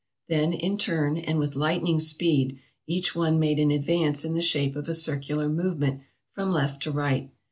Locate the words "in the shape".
4.25-4.75